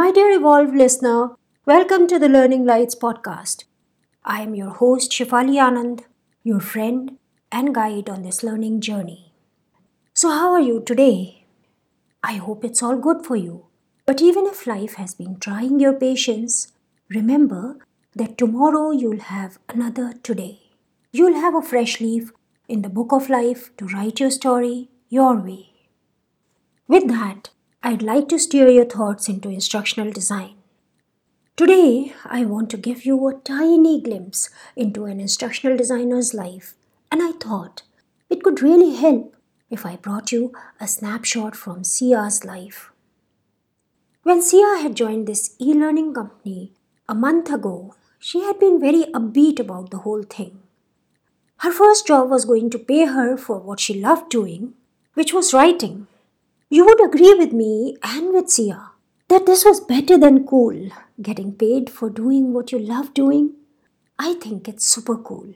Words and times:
My 0.00 0.10
dear 0.10 0.30
evolved 0.30 0.74
listener, 0.74 1.32
welcome 1.66 2.06
to 2.06 2.18
the 2.18 2.26
Learning 2.26 2.64
Lights 2.64 2.94
podcast. 2.94 3.64
I 4.24 4.40
am 4.40 4.54
your 4.54 4.70
host, 4.70 5.12
Shefali 5.12 5.56
Anand, 5.64 6.04
your 6.42 6.58
friend 6.58 7.18
and 7.52 7.74
guide 7.74 8.08
on 8.08 8.22
this 8.22 8.42
learning 8.42 8.80
journey. 8.80 9.34
So, 10.14 10.30
how 10.30 10.52
are 10.52 10.60
you 10.68 10.80
today? 10.80 11.44
I 12.24 12.36
hope 12.36 12.64
it's 12.64 12.82
all 12.82 12.96
good 12.96 13.26
for 13.26 13.36
you. 13.36 13.66
But 14.06 14.22
even 14.22 14.46
if 14.46 14.66
life 14.66 14.94
has 14.94 15.12
been 15.12 15.38
trying 15.38 15.78
your 15.80 15.92
patience, 15.92 16.72
remember 17.10 17.76
that 18.16 18.38
tomorrow 18.38 18.92
you'll 18.92 19.26
have 19.34 19.58
another 19.68 20.14
today. 20.22 20.60
You'll 21.12 21.40
have 21.42 21.54
a 21.54 21.68
fresh 21.74 22.00
leaf 22.00 22.32
in 22.68 22.80
the 22.80 22.96
book 23.00 23.12
of 23.12 23.28
life 23.28 23.70
to 23.76 23.86
write 23.88 24.18
your 24.18 24.30
story 24.30 24.88
your 25.10 25.36
way. 25.36 25.74
With 26.88 27.06
that, 27.08 27.50
I'd 27.82 28.02
like 28.02 28.28
to 28.28 28.38
steer 28.38 28.68
your 28.68 28.84
thoughts 28.84 29.26
into 29.26 29.48
instructional 29.48 30.12
design. 30.12 30.54
Today, 31.56 32.12
I 32.26 32.44
want 32.44 32.68
to 32.70 32.76
give 32.76 33.06
you 33.06 33.26
a 33.26 33.40
tiny 33.40 34.02
glimpse 34.02 34.50
into 34.76 35.06
an 35.06 35.18
instructional 35.18 35.78
designer's 35.78 36.34
life, 36.34 36.74
and 37.10 37.22
I 37.22 37.32
thought 37.32 37.82
it 38.28 38.42
could 38.42 38.60
really 38.60 38.94
help 38.96 39.34
if 39.70 39.86
I 39.86 39.96
brought 39.96 40.30
you 40.30 40.52
a 40.78 40.86
snapshot 40.86 41.56
from 41.56 41.82
Sia's 41.82 42.44
life. 42.44 42.92
When 44.24 44.42
Sia 44.42 44.76
had 44.82 44.94
joined 44.94 45.26
this 45.26 45.56
e 45.58 45.72
learning 45.72 46.12
company 46.12 46.72
a 47.08 47.14
month 47.14 47.50
ago, 47.50 47.94
she 48.18 48.42
had 48.42 48.58
been 48.58 48.78
very 48.78 49.04
upbeat 49.14 49.58
about 49.58 49.90
the 49.90 50.04
whole 50.04 50.22
thing. 50.22 50.60
Her 51.58 51.72
first 51.72 52.06
job 52.06 52.28
was 52.28 52.44
going 52.44 52.68
to 52.70 52.78
pay 52.78 53.06
her 53.06 53.38
for 53.38 53.58
what 53.58 53.80
she 53.80 53.98
loved 53.98 54.30
doing, 54.30 54.74
which 55.14 55.32
was 55.32 55.54
writing. 55.54 56.08
You 56.72 56.84
would 56.86 57.04
agree 57.04 57.34
with 57.34 57.52
me 57.52 57.96
and 58.00 58.32
with 58.32 58.48
Sia 58.48 58.92
that 59.26 59.44
this 59.44 59.64
was 59.64 59.80
better 59.80 60.16
than 60.16 60.46
cool, 60.46 60.90
getting 61.20 61.52
paid 61.52 61.90
for 61.90 62.08
doing 62.08 62.52
what 62.52 62.70
you 62.70 62.78
love 62.78 63.12
doing. 63.12 63.54
I 64.20 64.34
think 64.34 64.68
it's 64.68 64.84
super 64.84 65.16
cool. 65.16 65.54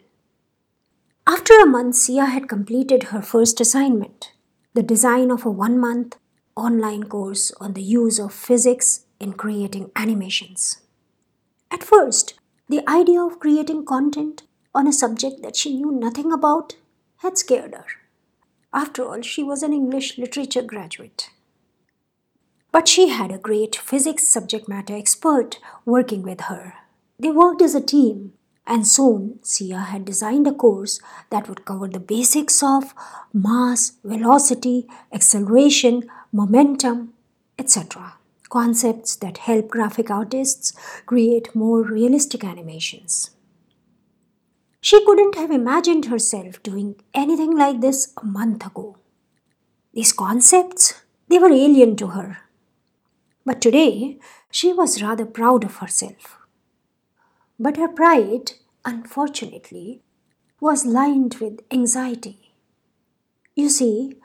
After 1.24 1.54
a 1.60 1.66
month, 1.66 1.94
Sia 1.94 2.24
had 2.24 2.48
completed 2.48 3.04
her 3.04 3.22
first 3.22 3.60
assignment 3.60 4.32
the 4.74 4.82
design 4.82 5.30
of 5.30 5.46
a 5.46 5.50
one 5.52 5.78
month 5.78 6.16
online 6.56 7.04
course 7.04 7.52
on 7.60 7.74
the 7.74 7.82
use 7.82 8.18
of 8.18 8.34
physics 8.34 9.06
in 9.20 9.34
creating 9.34 9.92
animations. 9.94 10.82
At 11.70 11.84
first, 11.84 12.34
the 12.68 12.82
idea 12.90 13.22
of 13.22 13.38
creating 13.38 13.86
content 13.86 14.42
on 14.74 14.88
a 14.88 14.92
subject 14.92 15.42
that 15.42 15.54
she 15.54 15.76
knew 15.76 15.92
nothing 15.92 16.32
about 16.32 16.74
had 17.18 17.38
scared 17.38 17.74
her. 17.74 17.86
After 18.74 19.04
all, 19.04 19.20
she 19.20 19.44
was 19.44 19.62
an 19.62 19.72
English 19.72 20.18
literature 20.18 20.62
graduate. 20.62 21.30
But 22.72 22.88
she 22.88 23.08
had 23.08 23.30
a 23.30 23.38
great 23.38 23.76
physics 23.76 24.26
subject 24.26 24.68
matter 24.68 24.96
expert 24.96 25.60
working 25.84 26.22
with 26.22 26.40
her. 26.42 26.74
They 27.20 27.30
worked 27.30 27.62
as 27.62 27.76
a 27.76 27.80
team, 27.80 28.32
and 28.66 28.84
soon 28.84 29.38
Sia 29.44 29.78
had 29.78 30.04
designed 30.04 30.48
a 30.48 30.52
course 30.52 31.00
that 31.30 31.48
would 31.48 31.64
cover 31.64 31.86
the 31.86 32.00
basics 32.00 32.64
of 32.64 32.94
mass, 33.32 33.92
velocity, 34.02 34.88
acceleration, 35.12 36.10
momentum, 36.32 37.12
etc. 37.56 38.14
Concepts 38.48 39.14
that 39.16 39.38
help 39.38 39.68
graphic 39.68 40.10
artists 40.10 40.72
create 41.06 41.54
more 41.54 41.82
realistic 41.82 42.42
animations. 42.42 43.30
She 44.84 45.02
couldn't 45.06 45.36
have 45.36 45.50
imagined 45.50 46.04
herself 46.04 46.62
doing 46.62 46.96
anything 47.14 47.56
like 47.56 47.80
this 47.80 48.12
a 48.22 48.26
month 48.26 48.66
ago. 48.66 48.98
These 49.94 50.12
concepts, 50.12 51.00
they 51.28 51.38
were 51.38 51.50
alien 51.50 51.96
to 51.96 52.08
her. 52.08 52.40
But 53.46 53.62
today, 53.62 54.18
she 54.50 54.74
was 54.74 55.02
rather 55.02 55.24
proud 55.24 55.64
of 55.64 55.76
herself. 55.76 56.36
But 57.58 57.78
her 57.78 57.88
pride, 57.88 58.52
unfortunately, 58.84 60.02
was 60.60 60.84
lined 60.84 61.36
with 61.40 61.62
anxiety. 61.70 62.52
You 63.56 63.70
see, 63.70 64.16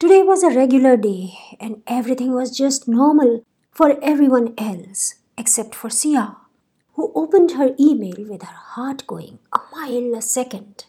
today 0.00 0.24
was 0.24 0.42
a 0.42 0.50
regular 0.50 0.96
day 0.96 1.34
and 1.60 1.84
everything 1.86 2.32
was 2.32 2.58
just 2.58 2.88
normal 2.88 3.44
for 3.70 3.96
everyone 4.02 4.54
else 4.58 5.14
except 5.38 5.72
for 5.76 5.88
Sia 5.88 6.36
who 7.00 7.12
opened 7.14 7.52
her 7.52 7.74
email 7.80 8.26
with 8.28 8.42
her 8.42 8.60
heart 8.72 9.06
going 9.06 9.38
a 9.54 9.60
mile 9.74 10.14
a 10.14 10.20
second. 10.20 10.84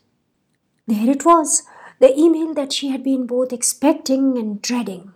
There 0.86 1.10
it 1.10 1.24
was, 1.24 1.64
the 2.00 2.12
email 2.20 2.54
that 2.54 2.74
she 2.74 2.90
had 2.90 3.02
been 3.02 3.26
both 3.26 3.54
expecting 3.54 4.38
and 4.38 4.62
dreading. 4.62 5.14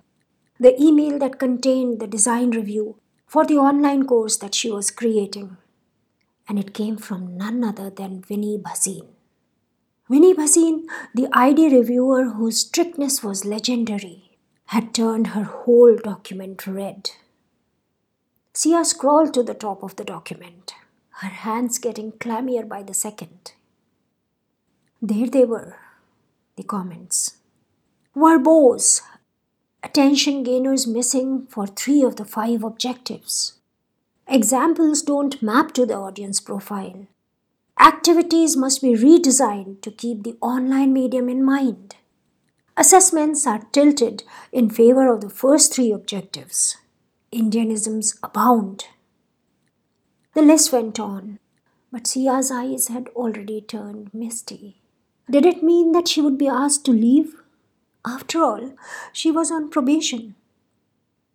The 0.58 0.82
email 0.82 1.20
that 1.20 1.38
contained 1.38 2.00
the 2.00 2.08
design 2.08 2.52
review 2.52 2.96
for 3.28 3.46
the 3.46 3.58
online 3.58 4.06
course 4.06 4.38
that 4.38 4.56
she 4.56 4.72
was 4.72 4.90
creating. 4.90 5.58
And 6.48 6.58
it 6.58 6.74
came 6.74 6.96
from 6.96 7.36
none 7.36 7.62
other 7.62 7.90
than 7.90 8.22
Vinny 8.22 8.58
Bhasin. 8.58 9.06
Vinny 10.10 10.34
Bhasin, 10.34 10.86
the 11.14 11.28
ID 11.34 11.76
reviewer 11.76 12.30
whose 12.36 12.62
strictness 12.62 13.22
was 13.22 13.44
legendary, 13.44 14.38
had 14.68 14.94
turned 14.94 15.28
her 15.28 15.44
whole 15.44 15.98
document 15.98 16.66
red. 16.66 17.10
Sia 18.54 18.86
scrolled 18.86 19.34
to 19.34 19.44
the 19.44 19.54
top 19.54 19.84
of 19.84 19.98
the 19.98 20.06
document 20.06 20.75
her 21.20 21.30
hands 21.30 21.78
getting 21.78 22.12
clammier 22.12 22.68
by 22.68 22.84
the 22.84 22.94
second. 22.94 23.54
There 25.02 25.28
they 25.28 25.46
were, 25.46 25.78
the 26.58 26.64
comments. 26.64 27.38
Verbose, 28.16 29.02
attention 29.82 30.44
gainers 30.44 30.86
missing 30.86 31.48
for 31.50 31.68
three 31.68 32.04
of 32.04 32.18
the 32.18 32.26
five 32.26 32.64
objectives. 32.64 33.54
Examples 34.28 35.02
don't 35.04 35.42
map 35.42 35.74
to 35.74 35.86
the 35.86 35.96
audience 35.96 36.42
profile. 36.42 37.08
Activities 37.80 38.58
must 38.58 38.82
be 38.82 38.94
redesigned 38.94 39.82
to 39.82 39.92
keep 39.92 40.24
the 40.24 40.38
online 40.42 40.92
medium 40.92 41.30
in 41.30 41.44
mind. 41.44 41.96
Assessments 42.76 43.48
are 43.48 43.68
tilted 43.72 44.24
in 44.52 44.70
favor 44.70 45.14
of 45.14 45.22
the 45.22 45.30
first 45.30 45.74
three 45.74 45.92
objectives. 45.92 46.78
Indianisms 47.32 48.18
abound. 48.22 48.88
The 50.36 50.42
list 50.42 50.74
went 50.74 51.00
on, 51.00 51.40
but 51.94 52.08
Sia's 52.08 52.52
eyes 52.52 52.90
had 52.90 53.08
already 53.16 53.62
turned 53.62 54.14
misty. 54.14 54.82
Did 55.32 55.46
it 55.46 55.64
mean 55.64 55.94
that 55.94 56.10
she 56.10 56.20
would 56.20 56.38
be 56.38 56.50
asked 56.50 56.84
to 56.86 56.92
leave? 56.92 57.36
After 58.06 58.44
all, 58.44 58.74
she 59.14 59.32
was 59.32 59.50
on 59.50 59.70
probation. 59.70 60.36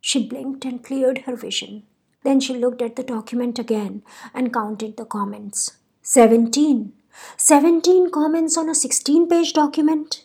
She 0.03 0.29
blinked 0.29 0.67
and 0.67 0.85
cleared 0.85 1.21
her 1.21 1.35
vision. 1.35 1.85
Then 2.25 2.41
she 2.41 2.55
looked 2.55 2.83
at 2.83 2.97
the 2.97 3.03
document 3.03 3.59
again 3.59 4.03
and 4.35 4.53
counted 4.53 4.99
the 4.99 5.07
comments. 5.07 5.79
Seventeen. 6.03 6.93
Seventeen 7.39 8.11
comments 8.11 8.59
on 8.59 8.69
a 8.69 8.75
16 8.75 9.29
page 9.29 9.55
document. 9.55 10.25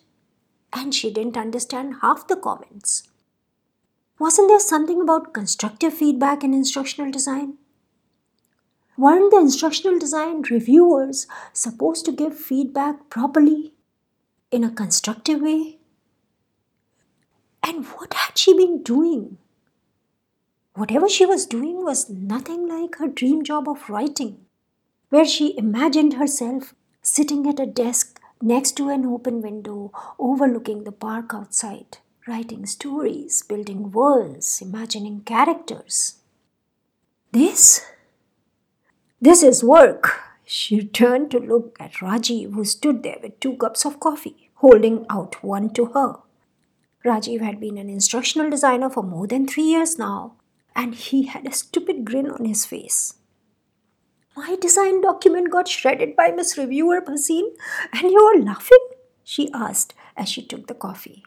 And 0.74 0.94
she 0.94 1.13
didn't 1.13 1.38
understand 1.38 1.96
half 2.02 2.28
the 2.28 2.36
comments. 2.36 3.03
Wasn't 4.19 4.50
there 4.50 4.59
something 4.59 5.02
about 5.02 5.34
constructive 5.34 5.94
feedback 5.94 6.44
in 6.44 6.53
instructional 6.53 7.09
design? 7.09 7.57
Weren't 8.97 9.31
the 9.31 9.39
instructional 9.39 10.00
design 10.00 10.44
reviewers 10.44 11.28
supposed 11.51 12.06
to 12.06 12.13
give 12.13 12.38
feedback 12.38 13.09
properly 13.09 13.73
in 14.51 14.63
a 14.63 14.72
constructive 14.72 15.41
way? 15.41 15.79
And 17.61 17.85
what 17.85 18.13
had 18.13 18.38
she 18.38 18.53
been 18.53 18.83
doing? 18.83 19.38
Whatever 20.75 21.09
she 21.09 21.25
was 21.25 21.45
doing 21.45 21.83
was 21.83 22.09
nothing 22.09 22.68
like 22.68 22.95
her 22.95 23.07
dream 23.07 23.44
job 23.44 23.68
of 23.68 23.89
writing, 23.89 24.45
where 25.09 25.25
she 25.25 25.57
imagined 25.57 26.13
herself 26.13 26.74
sitting 27.01 27.48
at 27.48 27.59
a 27.59 27.65
desk 27.65 28.19
next 28.41 28.74
to 28.74 28.89
an 28.89 29.06
open 29.06 29.41
window 29.41 29.91
overlooking 30.19 30.83
the 30.83 30.91
park 30.91 31.31
outside, 31.33 31.98
writing 32.27 32.65
stories, 32.65 33.41
building 33.41 33.91
worlds, 33.91 34.62
imagining 34.62 35.21
characters. 35.21 36.15
This 37.31 37.86
this 39.21 39.44
is 39.44 39.63
work. 39.63 40.19
She 40.44 40.85
turned 40.85 41.31
to 41.31 41.39
look 41.39 41.77
at 41.79 41.94
Rajiv, 41.94 42.53
who 42.53 42.65
stood 42.65 43.01
there 43.01 43.17
with 43.21 43.39
two 43.39 43.56
cups 43.56 43.85
of 43.85 44.00
coffee, 44.00 44.51
holding 44.56 45.06
out 45.09 45.44
one 45.44 45.71
to 45.73 45.85
her. 45.88 46.17
Rajiv 47.06 47.41
had 47.41 47.59
been 47.59 47.77
an 47.77 47.89
instructional 47.89 48.50
designer 48.50 48.89
for 48.89 49.03
more 49.03 49.25
than 49.25 49.47
three 49.47 49.63
years 49.63 49.97
now, 49.97 50.33
and 50.75 50.94
he 50.94 51.27
had 51.27 51.47
a 51.47 51.53
stupid 51.53 52.03
grin 52.03 52.29
on 52.29 52.45
his 52.45 52.65
face. 52.65 53.15
My 54.35 54.57
design 54.59 55.01
document 55.01 55.50
got 55.50 55.69
shredded 55.69 56.15
by 56.15 56.31
Miss 56.31 56.57
Reviewer 56.57 57.01
Bhasin, 57.01 57.51
and 57.94 58.12
you 58.12 58.19
are 58.19 58.41
laughing? 58.41 58.85
she 59.23 59.50
asked 59.53 59.94
as 60.17 60.29
she 60.29 60.45
took 60.45 60.67
the 60.67 60.73
coffee. 60.73 61.23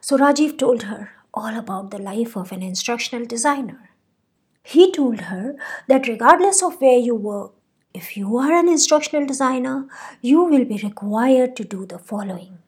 So 0.00 0.16
Rajiv 0.16 0.58
told 0.58 0.84
her 0.84 1.10
all 1.34 1.56
about 1.56 1.90
the 1.90 1.98
life 1.98 2.36
of 2.36 2.50
an 2.50 2.62
instructional 2.62 3.26
designer. 3.26 3.90
He 4.64 4.90
told 4.90 5.20
her 5.32 5.56
that 5.88 6.08
regardless 6.08 6.62
of 6.62 6.80
where 6.80 6.98
you 6.98 7.14
work, 7.14 7.52
if 7.92 8.16
you 8.16 8.36
are 8.38 8.52
an 8.52 8.68
instructional 8.68 9.26
designer, 9.26 9.86
you 10.20 10.42
will 10.42 10.64
be 10.64 10.80
required 10.82 11.54
to 11.56 11.64
do 11.64 11.86
the 11.86 11.98
following 11.98 12.58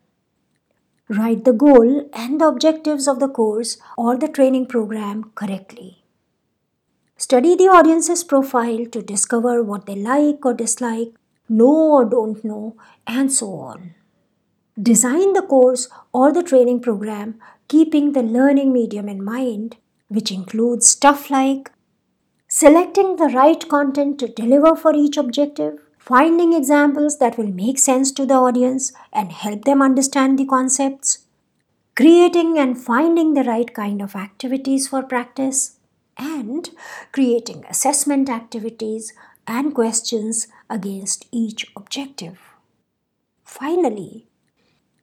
Write 1.08 1.44
the 1.44 1.52
goal 1.52 2.08
and 2.12 2.40
the 2.40 2.46
objectives 2.46 3.08
of 3.08 3.18
the 3.18 3.28
course 3.28 3.78
or 3.96 4.16
the 4.16 4.28
training 4.28 4.66
program 4.66 5.30
correctly. 5.34 6.04
Study 7.16 7.56
the 7.56 7.68
audience's 7.68 8.22
profile 8.24 8.84
to 8.86 9.02
discover 9.02 9.62
what 9.62 9.86
they 9.86 9.94
like 9.94 10.44
or 10.44 10.52
dislike, 10.52 11.14
know 11.48 11.92
or 11.92 12.04
don't 12.04 12.44
know, 12.44 12.76
and 13.06 13.32
so 13.32 13.54
on. 13.54 13.94
Design 14.80 15.32
the 15.32 15.42
course 15.42 15.88
or 16.12 16.30
the 16.32 16.42
training 16.42 16.80
program 16.80 17.40
keeping 17.68 18.12
the 18.12 18.22
learning 18.22 18.72
medium 18.72 19.08
in 19.08 19.24
mind, 19.24 19.76
which 20.08 20.30
includes 20.30 20.86
stuff 20.88 21.30
like 21.30 21.70
selecting 22.58 23.16
the 23.16 23.28
right 23.34 23.68
content 23.68 24.18
to 24.18 24.26
deliver 24.28 24.74
for 24.74 24.94
each 24.94 25.18
objective, 25.18 25.78
finding 25.98 26.54
examples 26.54 27.18
that 27.18 27.36
will 27.36 27.52
make 27.52 27.78
sense 27.78 28.10
to 28.10 28.24
the 28.24 28.32
audience 28.32 28.94
and 29.12 29.30
help 29.30 29.66
them 29.66 29.82
understand 29.82 30.38
the 30.38 30.46
concepts, 30.46 31.26
creating 31.94 32.56
and 32.58 32.82
finding 32.82 33.34
the 33.34 33.44
right 33.44 33.74
kind 33.74 34.00
of 34.00 34.16
activities 34.16 34.88
for 34.88 35.02
practice, 35.02 35.76
and 36.16 36.70
creating 37.12 37.62
assessment 37.68 38.30
activities 38.30 39.12
and 39.46 39.74
questions 39.74 40.48
against 40.70 41.26
each 41.30 41.70
objective. 41.76 42.38
Finally, 43.44 44.24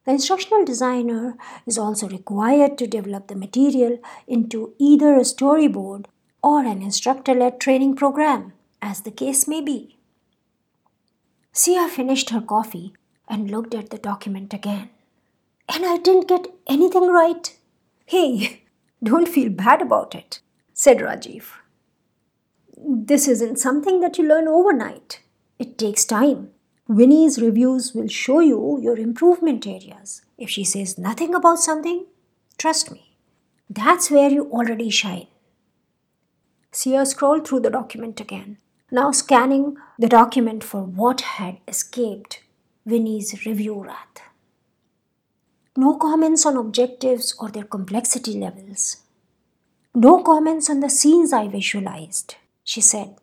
the 0.06 0.12
instructional 0.14 0.66
designer 0.66 1.38
is 1.68 1.78
also 1.78 2.10
required 2.10 2.80
to 2.80 2.88
develop 2.88 3.28
the 3.28 3.36
material 3.36 4.00
into 4.28 4.74
either 4.80 5.14
a 5.14 5.20
storyboard 5.20 6.06
or 6.44 6.66
an 6.66 6.82
instructor 6.82 7.34
led 7.34 7.60
training 7.60 7.96
program, 7.96 8.54
as 8.82 9.02
the 9.02 9.12
case 9.12 9.48
may 9.48 9.62
be. 9.62 9.98
Sia 11.54 11.88
finished 11.88 12.32
her 12.32 12.42
coffee 12.42 12.94
and 13.30 13.50
looked 13.50 13.74
at 13.74 13.90
the 13.90 13.98
document 13.98 14.54
again. 14.54 14.90
And 15.74 15.86
I 15.86 15.98
didn't 15.98 16.28
get 16.28 16.48
anything 16.68 17.08
right. 17.08 17.58
Hey, 18.06 18.64
don't 19.04 19.30
feel 19.30 19.50
bad 19.50 19.82
about 19.82 20.14
it, 20.14 20.42
said 20.74 20.98
Rajiv. 20.98 21.46
This 22.78 23.28
isn't 23.30 23.60
something 23.60 24.02
that 24.02 24.18
you 24.18 24.28
learn 24.28 24.48
overnight. 24.48 25.22
It 25.58 25.78
takes 25.78 26.04
time. 26.04 26.50
Winnie's 26.88 27.42
reviews 27.42 27.94
will 27.94 28.10
show 28.10 28.42
you 28.42 28.80
your 28.82 28.98
improvement 28.98 29.66
areas. 29.66 30.22
If 30.38 30.50
she 30.50 30.66
says 30.66 30.98
nothing 30.98 31.34
about 31.34 31.60
something, 31.60 32.06
trust 32.58 32.92
me, 32.92 33.16
that's 33.70 34.12
where 34.12 34.30
you 34.30 34.52
already 34.52 34.90
shine. 34.90 35.28
Sia 36.74 37.06
scrolled 37.06 37.48
through 37.48 37.60
the 37.60 37.70
document 37.70 38.20
again, 38.20 38.58
now 38.90 39.12
scanning 39.12 39.78
the 40.00 40.10
document 40.10 40.64
for 40.64 40.82
what 40.84 41.22
had 41.22 41.60
escaped 41.68 42.42
Winnie's 42.84 43.46
review 43.46 43.80
wrath. 43.80 44.22
No 45.78 45.96
comments 45.96 46.46
on 46.48 46.58
objectives 46.58 47.36
or 47.40 47.50
their 47.50 47.64
complexity 47.64 48.34
levels. 48.34 48.98
No 49.94 50.24
comments 50.24 50.68
on 50.70 50.80
the 50.80 50.90
scenes 50.90 51.32
I 51.32 51.48
visualized, 51.48 52.36
she 52.64 52.82
said. 52.82 53.18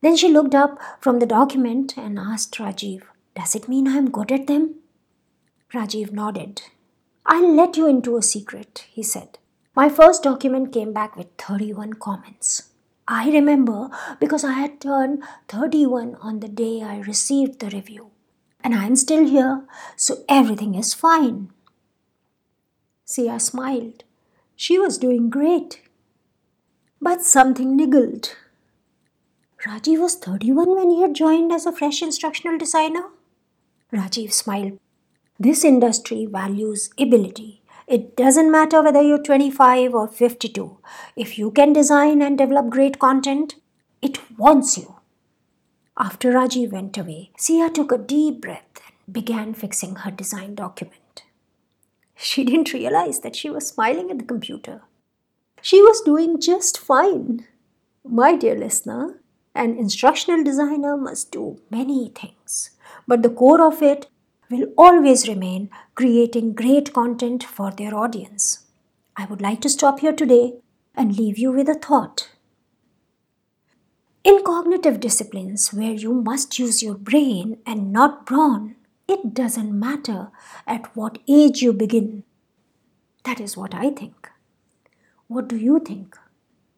Then 0.00 0.16
she 0.16 0.28
looked 0.28 0.54
up 0.54 0.78
from 1.00 1.18
the 1.18 1.26
document 1.26 1.96
and 1.96 2.16
asked 2.16 2.58
Rajiv, 2.58 3.02
Does 3.34 3.56
it 3.56 3.68
mean 3.68 3.88
I'm 3.88 4.10
good 4.10 4.30
at 4.30 4.46
them? 4.46 4.76
Rajiv 5.74 6.12
nodded. 6.12 6.62
I'll 7.26 7.52
let 7.54 7.76
you 7.76 7.88
into 7.88 8.16
a 8.16 8.22
secret, 8.22 8.86
he 8.88 9.02
said. 9.02 9.38
My 9.78 9.88
first 9.88 10.24
document 10.24 10.72
came 10.72 10.92
back 10.92 11.16
with 11.16 11.28
31 11.38 11.92
comments. 12.04 12.70
I 13.06 13.30
remember 13.30 13.90
because 14.18 14.42
I 14.42 14.54
had 14.54 14.80
turned 14.80 15.22
31 15.46 16.16
on 16.20 16.40
the 16.40 16.48
day 16.48 16.82
I 16.82 16.98
received 16.98 17.60
the 17.60 17.70
review. 17.70 18.10
And 18.64 18.74
I'm 18.74 18.96
still 18.96 19.24
here, 19.24 19.68
so 19.94 20.24
everything 20.28 20.74
is 20.74 20.94
fine. 20.94 21.52
Sia 23.04 23.38
smiled. 23.38 24.02
She 24.56 24.80
was 24.80 24.98
doing 24.98 25.30
great. 25.30 25.80
But 27.00 27.22
something 27.22 27.76
niggled. 27.76 28.34
Rajiv 29.64 30.00
was 30.00 30.16
31 30.16 30.74
when 30.74 30.90
he 30.90 31.02
had 31.02 31.14
joined 31.14 31.52
as 31.52 31.66
a 31.66 31.72
fresh 31.72 32.02
instructional 32.02 32.58
designer? 32.58 33.10
Rajiv 33.92 34.32
smiled. 34.32 34.80
This 35.38 35.64
industry 35.64 36.26
values 36.26 36.90
ability. 36.98 37.62
It 37.88 38.16
doesn't 38.16 38.52
matter 38.52 38.82
whether 38.82 39.00
you're 39.00 39.22
25 39.22 39.94
or 39.94 40.08
52. 40.08 40.78
If 41.16 41.38
you 41.38 41.50
can 41.50 41.72
design 41.72 42.20
and 42.20 42.36
develop 42.36 42.68
great 42.68 42.98
content, 42.98 43.54
it 44.02 44.18
wants 44.38 44.76
you. 44.76 44.96
After 45.96 46.30
Raji 46.30 46.66
went 46.66 46.98
away, 46.98 47.30
Sia 47.38 47.70
took 47.70 47.90
a 47.90 47.96
deep 47.96 48.42
breath 48.42 48.82
and 49.06 49.14
began 49.14 49.54
fixing 49.54 49.96
her 49.96 50.10
design 50.10 50.54
document. 50.54 51.22
She 52.14 52.44
didn't 52.44 52.74
realize 52.74 53.20
that 53.20 53.34
she 53.34 53.48
was 53.48 53.68
smiling 53.68 54.10
at 54.10 54.18
the 54.18 54.24
computer. 54.24 54.82
She 55.62 55.80
was 55.80 56.02
doing 56.02 56.40
just 56.40 56.76
fine. 56.76 57.46
My 58.04 58.36
dear 58.36 58.54
listener, 58.54 59.22
an 59.54 59.78
instructional 59.78 60.44
designer 60.44 60.96
must 60.98 61.32
do 61.32 61.60
many 61.70 62.12
things, 62.14 62.70
but 63.06 63.22
the 63.22 63.30
core 63.30 63.66
of 63.66 63.82
it 63.82 64.08
will 64.50 64.66
always 64.76 65.28
remain 65.28 65.70
creating 65.94 66.54
great 66.54 66.92
content 66.92 67.44
for 67.44 67.70
their 67.70 67.94
audience. 67.94 68.66
I 69.16 69.26
would 69.26 69.40
like 69.40 69.60
to 69.62 69.68
stop 69.68 70.00
here 70.00 70.12
today 70.12 70.54
and 70.94 71.16
leave 71.16 71.38
you 71.38 71.52
with 71.52 71.68
a 71.68 71.74
thought. 71.74 72.30
In 74.24 74.42
cognitive 74.44 75.00
disciplines 75.00 75.72
where 75.72 75.92
you 75.92 76.12
must 76.12 76.58
use 76.58 76.82
your 76.82 76.94
brain 76.94 77.58
and 77.66 77.92
not 77.92 78.26
brawn, 78.26 78.76
it 79.06 79.32
doesn't 79.32 79.78
matter 79.78 80.28
at 80.66 80.94
what 80.96 81.18
age 81.28 81.62
you 81.62 81.72
begin. 81.72 82.24
That 83.24 83.40
is 83.40 83.56
what 83.56 83.74
I 83.74 83.90
think. 83.90 84.28
What 85.28 85.48
do 85.48 85.56
you 85.56 85.80
think? 85.80 86.16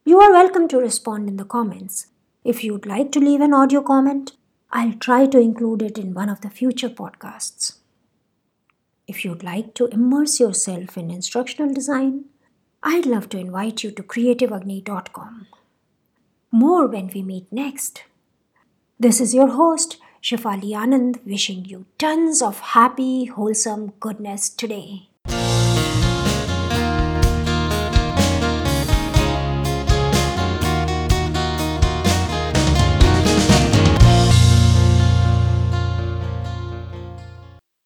You 0.04 0.20
are 0.20 0.32
welcome 0.32 0.68
to 0.68 0.78
respond 0.78 1.28
in 1.28 1.36
the 1.36 1.44
comments. 1.44 2.06
If 2.44 2.64
you'd 2.64 2.86
like 2.86 3.12
to 3.12 3.20
leave 3.20 3.40
an 3.40 3.52
audio 3.52 3.82
comment, 3.82 4.32
I'll 4.72 4.92
try 4.92 5.26
to 5.26 5.38
include 5.38 5.82
it 5.82 5.98
in 5.98 6.14
one 6.14 6.28
of 6.28 6.42
the 6.42 6.50
future 6.50 6.88
podcasts. 6.88 7.78
If 9.08 9.24
you'd 9.24 9.42
like 9.42 9.74
to 9.74 9.86
immerse 9.86 10.38
yourself 10.38 10.96
in 10.96 11.10
instructional 11.10 11.74
design, 11.74 12.26
I'd 12.82 13.04
love 13.04 13.28
to 13.30 13.38
invite 13.38 13.82
you 13.82 13.90
to 13.90 14.02
creativeagni.com. 14.02 15.48
More 16.52 16.86
when 16.86 17.10
we 17.12 17.22
meet 17.22 17.52
next. 17.52 18.04
This 18.98 19.20
is 19.20 19.34
your 19.34 19.48
host, 19.48 19.98
Shefali 20.22 20.70
Anand, 20.70 21.24
wishing 21.26 21.64
you 21.64 21.86
tons 21.98 22.40
of 22.40 22.60
happy, 22.60 23.26
wholesome 23.26 23.92
goodness 24.00 24.48
today. 24.48 25.09